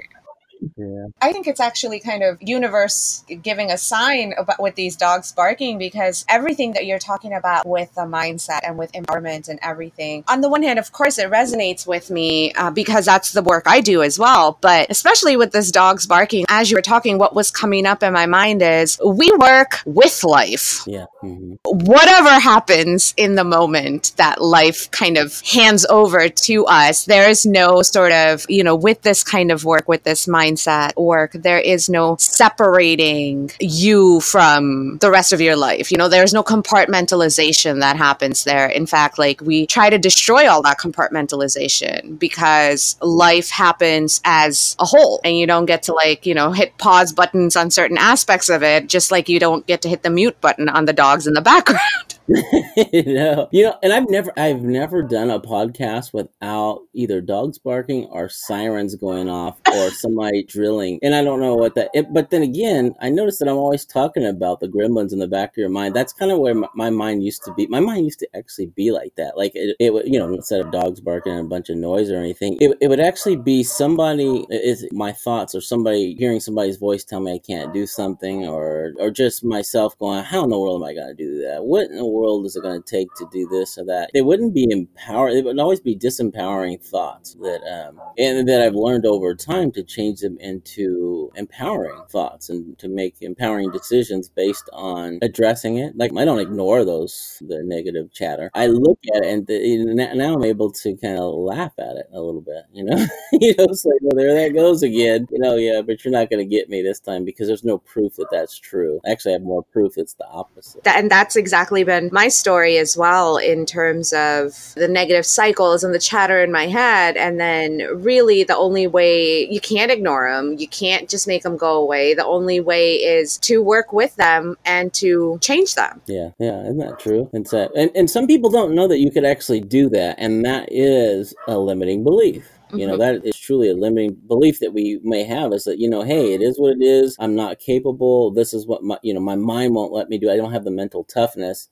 [0.77, 1.07] Yeah.
[1.21, 5.79] I think it's actually kind of universe giving a sign about with these dogs barking
[5.79, 10.25] because everything that you're talking about with the mindset and with empowerment and everything.
[10.29, 13.65] On the one hand, of course, it resonates with me uh, because that's the work
[13.67, 14.59] I do as well.
[14.61, 18.13] But especially with this dog's barking, as you were talking, what was coming up in
[18.13, 20.83] my mind is we work with life.
[20.87, 21.07] Yeah.
[21.23, 21.55] Mm-hmm.
[21.65, 27.47] Whatever happens in the moment that life kind of hands over to us, there is
[27.47, 31.33] no sort of, you know, with this kind of work, with this mindset mindset work,
[31.33, 35.91] there is no separating you from the rest of your life.
[35.91, 38.67] You know, there's no compartmentalization that happens there.
[38.67, 44.85] In fact, like we try to destroy all that compartmentalization because life happens as a
[44.85, 48.49] whole and you don't get to like, you know, hit pause buttons on certain aspects
[48.49, 51.27] of it, just like you don't get to hit the mute button on the dogs
[51.27, 52.14] in the background.
[52.93, 57.59] you know, you know, and I've never, I've never done a podcast without either dogs
[57.59, 60.99] barking or sirens going off or somebody drilling.
[61.03, 61.91] And I don't know what that.
[61.93, 65.29] It, but then again, I noticed that I'm always talking about the gremlins in the
[65.29, 65.95] back of your mind.
[65.95, 67.67] That's kind of where my, my mind used to be.
[67.67, 69.37] My mind used to actually be like that.
[69.37, 72.11] Like it, it would, you know, instead of dogs barking and a bunch of noise
[72.11, 74.47] or anything, it, it would actually be somebody.
[74.49, 78.95] Is my thoughts or somebody hearing somebody's voice tell me I can't do something, or
[78.99, 81.65] or just myself going, how in the world am I going to do that?
[81.65, 84.11] What in the world is it going to take to do this or that?
[84.15, 85.33] They wouldn't be empowered.
[85.33, 89.83] It would always be disempowering thoughts that, um, and that I've learned over time to
[89.83, 95.97] change them into empowering thoughts and to make empowering decisions based on addressing it.
[95.97, 98.51] Like I don't ignore those the negative chatter.
[98.55, 102.07] I look at it and the, now I'm able to kind of laugh at it
[102.13, 102.65] a little bit.
[102.73, 102.97] You know,
[103.33, 105.27] you know, it's like well, there that goes again.
[105.31, 107.79] You know, yeah, but you're not going to get me this time because there's no
[107.79, 109.01] proof that that's true.
[109.07, 110.87] Actually, I have more proof it's the opposite.
[110.87, 115.95] And that's exactly been my story as well in terms of the negative cycles and
[115.95, 117.17] the chatter in my head.
[117.17, 121.57] And then really the only way you can't ignore them, you can't just make them
[121.57, 122.15] go away.
[122.15, 126.01] The only way is to work with them and to change them.
[126.07, 127.31] Yeah, yeah, isn't that true?
[127.33, 130.17] It's that, and, and some people don't know that you could actually do that.
[130.19, 132.49] And that is a limiting belief.
[132.73, 133.21] You know, mm-hmm.
[133.21, 136.33] that is truly a limiting belief that we may have is that, you know, hey,
[136.35, 137.17] it is what it is.
[137.21, 138.33] I'm not capable.
[138.33, 140.31] This is what my, you know, my mind won't let me do.
[140.31, 141.69] I don't have the mental toughness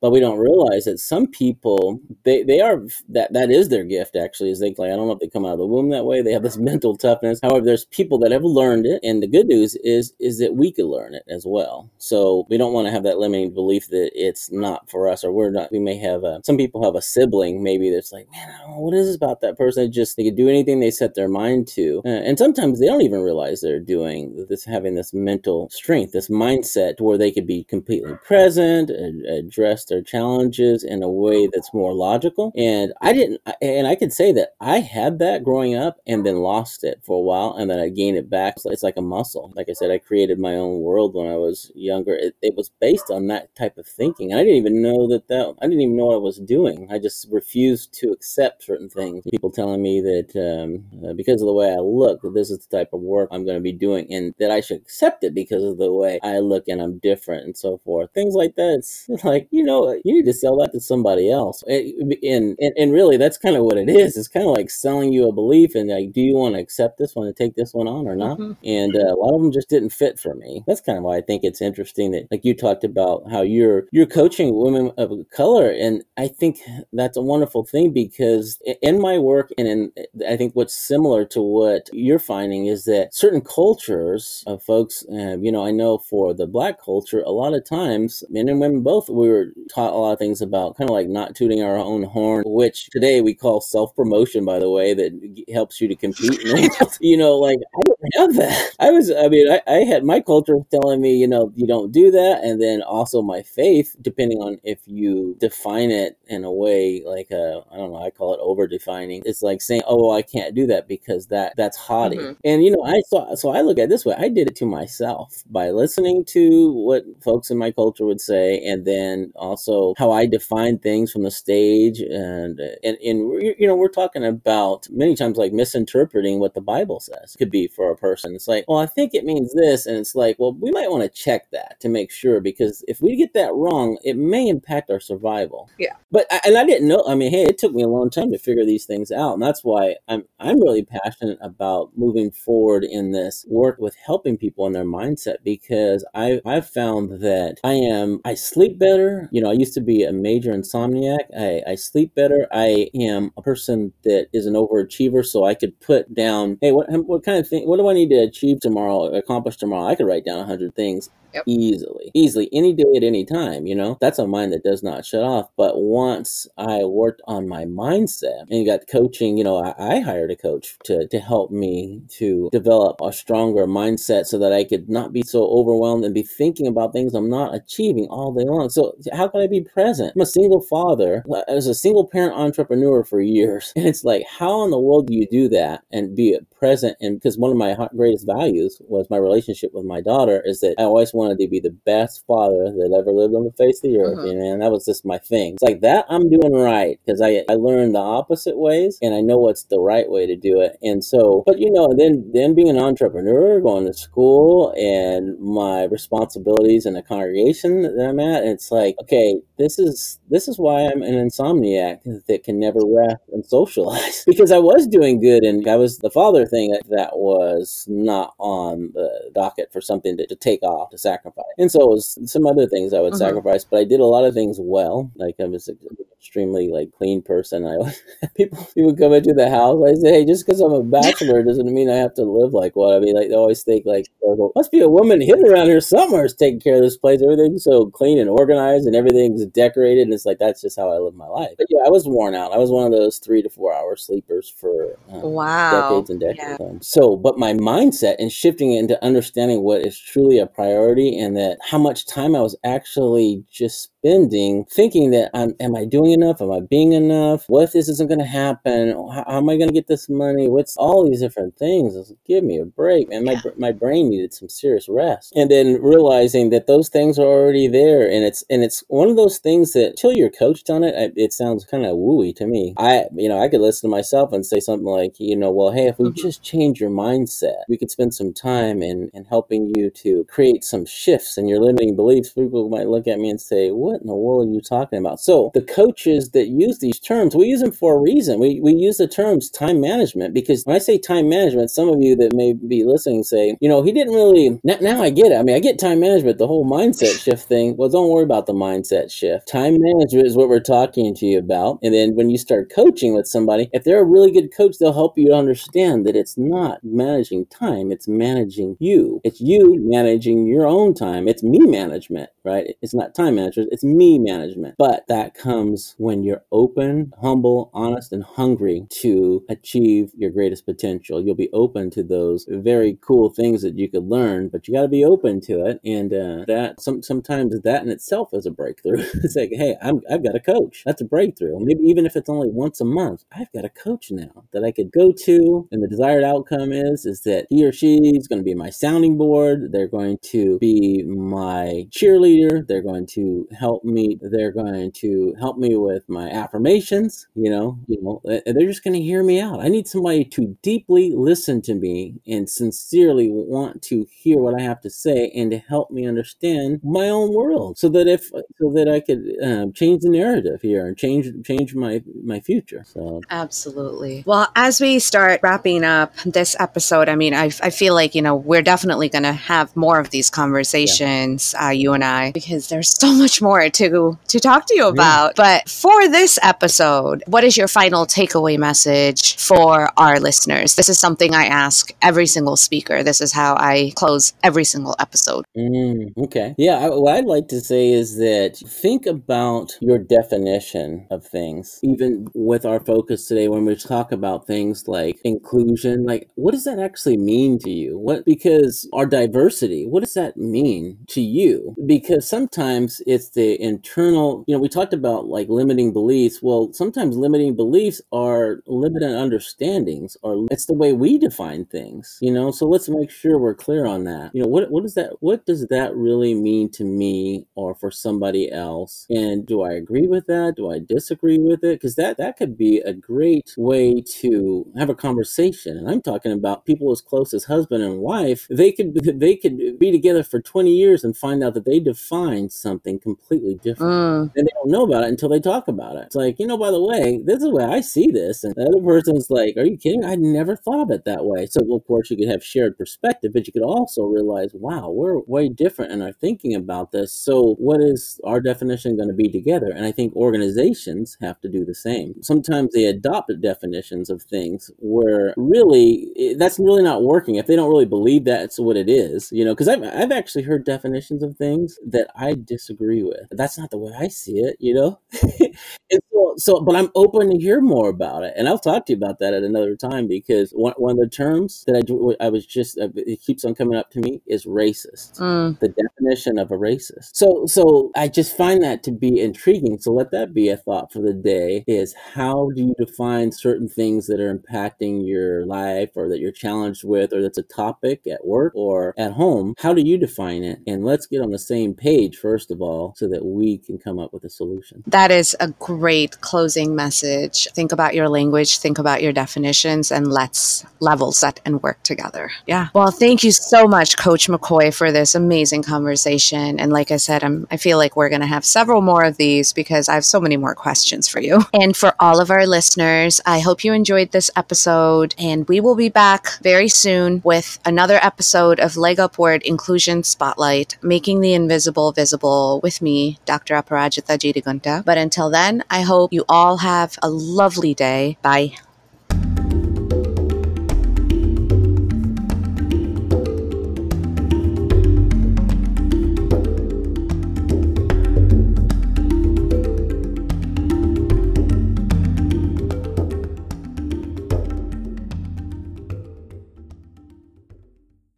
[0.00, 4.16] but we don't realize that some people they, they are that that is their gift
[4.16, 6.04] actually is they like i don't know if they come out of the womb that
[6.04, 6.22] way.
[6.22, 7.40] They have this mental toughness.
[7.42, 10.72] However there's people that have learned it and the good news is is that we
[10.72, 11.90] can learn it as well.
[11.98, 15.32] So we don't want to have that limiting belief that it's not for us or
[15.32, 18.50] we're not we may have a, some people have a sibling maybe that's like man
[18.76, 19.84] what is this about that person?
[19.84, 22.02] They just they can do anything they set their mind to.
[22.04, 26.28] Uh, and sometimes they don't even realize they're doing this having this mental strength this
[26.28, 31.48] mindset to where they could be completely present and address their challenges in a way
[31.52, 32.52] that's more logical.
[32.56, 36.36] And I didn't, and I could say that I had that growing up and then
[36.36, 38.58] lost it for a while and then I gained it back.
[38.58, 39.52] So it's like a muscle.
[39.54, 42.14] Like I said, I created my own world when I was younger.
[42.14, 44.32] It, it was based on that type of thinking.
[44.32, 46.88] I didn't even know that that, I didn't even know what I was doing.
[46.90, 49.24] I just refused to accept certain things.
[49.30, 52.58] People telling me that um, uh, because of the way I look, that this is
[52.66, 55.34] the type of work I'm going to be doing and that I should accept it
[55.34, 58.10] because of the way I look and I'm different and so forth.
[58.14, 58.74] Things like that.
[58.78, 61.62] It's like, you know, you need to sell that to somebody else.
[61.66, 64.16] And, and, and really, that's kind of what it is.
[64.16, 66.98] It's kind of like selling you a belief and like, do you want to accept
[66.98, 68.38] this one and take this one on or not?
[68.38, 68.52] Mm-hmm.
[68.64, 70.64] And uh, a lot of them just didn't fit for me.
[70.66, 73.86] That's kind of why I think it's interesting that, like you talked about how you're
[73.92, 76.60] you're coaching women of color, and I think
[76.92, 79.92] that's a wonderful thing because in my work and in
[80.28, 85.36] I think what's similar to what you're finding is that certain cultures of folks, uh,
[85.38, 88.82] you know, I know for the black culture, a lot of times men and women
[88.82, 91.76] both we were taught a lot of things about kind of like not tooting our
[91.76, 95.96] own horn, which today we call self promotion, by the way, that helps you to
[95.96, 96.40] compete.
[97.00, 98.70] you know, like I don't have that.
[98.80, 101.92] I was, I mean, I, I had my culture telling me, you know, you don't
[101.92, 102.42] do that.
[102.42, 107.28] And then also my faith, depending on if you define it in a way like,
[107.30, 109.22] I don't know, I call it over defining.
[109.24, 112.16] It's like saying, oh, well, I can't do that because that that's haughty.
[112.16, 112.32] Mm-hmm.
[112.44, 114.14] And, you know, I saw, so I look at this way.
[114.18, 118.58] I did it to myself by listening to what folks in my culture would say
[118.64, 119.59] and then also
[119.98, 124.88] how I define things from the stage, and and and you know we're talking about
[124.90, 128.34] many times like misinterpreting what the Bible says could be for a person.
[128.34, 131.02] It's like, well, I think it means this, and it's like, well, we might want
[131.02, 134.90] to check that to make sure because if we get that wrong, it may impact
[134.90, 135.68] our survival.
[135.78, 135.94] Yeah.
[136.10, 137.04] But and I didn't know.
[137.06, 139.42] I mean, hey, it took me a long time to figure these things out, and
[139.42, 144.66] that's why I'm I'm really passionate about moving forward in this work with helping people
[144.66, 149.28] in their mindset because I I've found that I am I sleep better.
[149.30, 151.18] You know, I used to be a major insomniac.
[151.38, 152.46] I, I sleep better.
[152.52, 156.86] I am a person that is an overachiever, so I could put down, hey, what
[157.06, 157.66] what kind of thing?
[157.68, 159.14] What do I need to achieve tomorrow?
[159.14, 159.86] Accomplish tomorrow?
[159.86, 161.44] I could write down a hundred things Yep.
[161.46, 163.66] Easily, easily, any day at any time.
[163.66, 165.48] You know, that's a mind that does not shut off.
[165.56, 170.32] But once I worked on my mindset and got coaching, you know, I, I hired
[170.32, 174.88] a coach to, to help me to develop a stronger mindset so that I could
[174.88, 178.68] not be so overwhelmed and be thinking about things I'm not achieving all day long.
[178.68, 180.12] So, how can I be present?
[180.14, 181.24] I'm a single father.
[181.48, 183.72] I was a single parent entrepreneur for years.
[183.80, 186.98] And it's like, how in the world do you do that and be present?
[187.00, 190.74] And because one of my greatest values was my relationship with my daughter is that
[190.78, 193.90] I always wanted to be the best father that ever lived on the face of
[193.90, 194.18] the earth.
[194.18, 194.38] Mm-hmm.
[194.38, 195.54] And that was just my thing.
[195.54, 199.22] It's like that I'm doing right because I, I learned the opposite ways and I
[199.22, 200.76] know what's the right way to do it.
[200.82, 205.84] And so, but you know, then, then being an entrepreneur, going to school and my
[205.84, 209.19] responsibilities in the congregation that I'm at, it's like, okay,
[209.58, 214.52] this is, this is why I'm an insomniac that can never rest and socialize because
[214.52, 219.30] I was doing good and I was the father thing that, was not on the
[219.34, 221.44] docket for something to, to take off, to sacrifice.
[221.58, 223.18] And so it was some other things I would mm-hmm.
[223.18, 225.10] sacrifice, but I did a lot of things well.
[225.16, 225.78] Like I was an
[226.20, 227.66] extremely like clean person.
[227.66, 229.82] I people people come into the house.
[229.86, 232.76] I say, hey, just because I'm a bachelor doesn't mean I have to live like
[232.76, 232.94] what.
[232.94, 234.06] I mean, like they always think like
[234.54, 237.22] must be a woman hidden around here somewhere is taking care of this place.
[237.22, 240.02] Everything's so clean and organized, and everything's decorated.
[240.02, 241.54] And it's like that's just how I live my life.
[241.58, 242.52] But yeah, I was worn out.
[242.52, 246.20] I was one of those three to four hour sleepers for um, wow decades and
[246.20, 246.58] decades.
[246.60, 246.78] Yeah.
[246.80, 251.36] So, but my mindset and shifting it into understanding what is truly a priority, and
[251.36, 256.12] that how much time I was actually just spending thinking that I'm, am I doing
[256.12, 256.40] enough?
[256.40, 257.44] Am I being enough?
[257.48, 258.90] What if this isn't going to happen?
[258.90, 260.48] How, how, am I going to get this money?
[260.48, 262.12] What's all these different things?
[262.26, 265.32] Give me a break, and my my brain needed some serious rest.
[265.36, 269.16] And then realizing that those things are already there, and it's and it's one of
[269.16, 272.74] those things that until you're coached on it, it sounds kind of wooey to me.
[272.76, 275.72] I you know I could listen to myself and say something like you know well
[275.72, 276.20] hey if we mm-hmm.
[276.20, 280.64] just change your mindset, we could spend some time in in helping you to create
[280.64, 282.28] some shifts in your limiting beliefs.
[282.28, 285.18] People might look at me and say what in the world are you talking about?
[285.18, 288.38] So the coaches that use these terms, we use them for a reason.
[288.38, 292.02] We we use the terms time management because when I say time management, some of
[292.02, 294.60] you that may be listening say, you know, he didn't really.
[294.62, 295.38] Now, now I get it.
[295.38, 297.78] I mean, I get time management, the whole mindset shift thing.
[297.78, 299.48] Well, don't worry about the mindset shift.
[299.48, 301.78] Time management is what we're talking to you about.
[301.82, 304.92] And then when you start coaching with somebody, if they're a really good coach, they'll
[304.92, 309.20] help you understand that it's not managing time, it's managing you.
[309.24, 311.28] It's you managing your own time.
[311.28, 312.74] It's me management, right?
[312.82, 314.74] It's not time management, it's me management.
[314.78, 321.22] But that comes when you're open, humble, honest, and hungry to achieve your greatest potential.
[321.22, 324.82] You'll be open to those very cool things that you could learn, but you got
[324.82, 325.80] to be open to it.
[325.84, 328.50] And uh, that some, sometimes that in itself is a
[328.82, 329.20] breakthrough.
[329.24, 330.82] it's like, hey, I'm, I've got a coach.
[330.84, 331.58] That's a breakthrough.
[331.60, 334.72] Maybe even if it's only once a month, I've got a coach now that I
[334.72, 338.38] could go to, and the desired outcome is is that he or she is going
[338.38, 339.72] to be my sounding board.
[339.72, 342.66] They're going to be my cheerleader.
[342.66, 344.18] They're going to help me.
[344.20, 347.26] They're going to help me with my affirmations.
[347.34, 349.60] You know, you know, they're just going to hear me out.
[349.60, 354.62] I need somebody to deeply listen to me and sincerely want to hear what I
[354.62, 358.68] have to say and to help me understand my own world, so that if so
[358.70, 362.84] that I could um, change the narrative here and change change my my future.
[362.86, 364.24] So absolutely.
[364.26, 368.22] Well, as we start wrapping up this episode, I mean, I, I feel like you
[368.22, 371.66] know we're definitely going to have more of these conversations, yeah.
[371.66, 375.34] uh, you and I, because there's so much more to to talk to you about.
[375.36, 375.58] Yeah.
[375.60, 380.74] But for this episode, what is your final takeaway message for our listeners?
[380.74, 383.02] This is something I ask every single speaker.
[383.02, 385.44] This is how I close every single episode.
[385.56, 386.54] Mm, okay.
[386.58, 386.76] Yeah.
[386.78, 392.28] I, what I'd like to say is that think about your definition of things, even
[392.34, 396.04] with our focus today when we talk about things like inclusion.
[396.04, 397.98] Like, what does that actually mean to you?
[397.98, 401.74] What, because our diversity, what does that mean to you?
[401.86, 406.40] Because sometimes it's the internal, you know, we talked about like limiting beliefs.
[406.42, 412.32] Well, sometimes limiting beliefs are limited understandings, or it's the way we define things, you
[412.32, 412.50] know.
[412.50, 414.30] So let's make sure we're clear on that.
[414.34, 417.90] You know, what what does that what does that really mean to me or for
[417.90, 419.06] somebody else?
[419.10, 420.54] And do I agree with that?
[420.56, 421.80] Do I disagree with it?
[421.80, 425.76] Because that that could be a great way to have a conversation.
[425.76, 428.46] And I'm talking about people as close as husband and wife.
[428.50, 432.50] They could they could be together for 20 years and find out that they define
[432.50, 434.32] something completely different, mm.
[434.36, 436.04] and they don't know about it until they talk about it.
[436.06, 438.54] It's like you know, by the way, this is the way I see this, and
[438.54, 440.04] the other person's like, "Are you kidding?
[440.04, 443.32] I never thought of it that way." So of course you could have shared perspective,
[443.32, 447.54] but you could also realize, "Wow, we're way different in our thinking about this." So
[447.58, 449.70] what is our definition going to be together?
[449.74, 452.14] And I think organizations have to do the same.
[452.22, 457.70] Sometimes they adopt definitions of things where really that's really not working if they don't
[457.70, 459.30] really believe that's what it is.
[459.32, 463.26] You know, because I've I've actually heard definitions of things that I disagree with.
[463.30, 464.56] That's not the way I see it.
[464.58, 465.00] You know.
[465.22, 468.92] and so, so, but I'm open to hear more about it, and I'll talk to
[468.92, 471.80] you about that at another time because one, one of the terms that I
[472.24, 475.18] I was just uh, it keeps on coming up to me is racist.
[475.18, 475.58] Mm.
[475.60, 477.10] The definition of a racist.
[477.14, 479.78] So, so I just find that to be intriguing.
[479.78, 483.68] So let that be a thought for the day: is how do you define certain
[483.68, 488.06] things that are impacting your life, or that you're challenged with, or that's a topic
[488.06, 489.54] at work or at home?
[489.58, 490.58] How do you define it?
[490.66, 493.98] And let's get on the same page first of all, so that we can come
[493.98, 494.82] up with a solution.
[494.86, 497.48] That is a great closing message.
[497.52, 502.30] Think about your language, think about your definitions, and let's level set and work together.
[502.46, 502.68] Yeah.
[502.74, 506.58] Well, thank you so much, Coach McCoy, for this amazing conversation.
[506.60, 509.16] And like I said, I'm, I feel like we're going to have several more of
[509.16, 511.40] these because I have so many more questions for you.
[511.60, 515.14] And for all of our listeners, I hope you enjoyed this episode.
[515.18, 520.02] And we will be back very soon with another episode of Leg Up Toward Inclusion
[520.02, 523.54] Spotlight, making the invisible Visible with me, Dr.
[523.54, 524.84] Aparajita Jeedigunta.
[524.84, 528.16] But until then, I hope you all have a lovely day.
[528.22, 528.54] Bye.